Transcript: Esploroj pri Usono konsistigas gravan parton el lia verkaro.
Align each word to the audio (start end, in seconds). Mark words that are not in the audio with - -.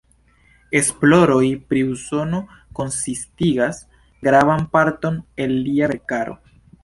Esploroj 0.77 1.43
pri 1.73 1.81
Usono 1.95 2.39
konsistigas 2.79 3.83
gravan 4.29 4.67
parton 4.77 5.19
el 5.45 5.57
lia 5.69 5.91
verkaro. 5.93 6.35